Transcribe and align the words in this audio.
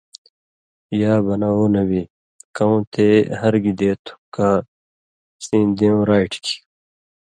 یا 1.01 1.13
بنہ 1.25 1.49
او 1.57 1.63
نبی، 1.75 2.01
کؤں 2.55 2.77
تے 2.93 3.07
ہر 3.39 3.53
گی 3.63 3.73
دے 3.79 3.91
تھُو 4.03 4.13
کہ 4.33 4.47
سیں 5.45 5.65
دېوں 5.77 6.01
راٹیۡ 6.09 6.41
کھیں؟ 6.43 6.59